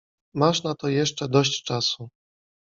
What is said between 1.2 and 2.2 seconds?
dość czasu.